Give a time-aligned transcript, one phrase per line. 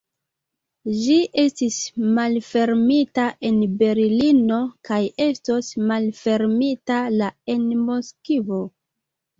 [1.01, 1.77] Ĝi estis
[2.15, 8.67] malfermita en Berlino kaj estos malfermita la en Moskvo.